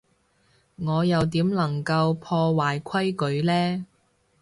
[0.77, 3.85] 我又點能夠破壞規矩呢？